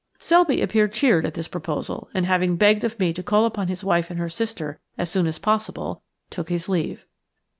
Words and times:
Selby 0.17 0.63
appeared 0.63 0.93
cheered 0.93 1.27
at 1.27 1.35
this 1.35 1.47
proposal 1.47 2.09
and, 2.15 2.25
having 2.25 2.55
begged 2.55 2.83
of 2.83 2.99
me 2.99 3.13
to 3.13 3.21
call 3.21 3.45
upon 3.45 3.67
his 3.67 3.83
wife 3.83 4.09
and 4.09 4.19
her 4.19 4.29
sister 4.29 4.79
as 4.97 5.11
soon 5.11 5.27
as 5.27 5.37
possible, 5.37 6.01
took 6.31 6.49
his 6.49 6.67
leave. 6.67 7.05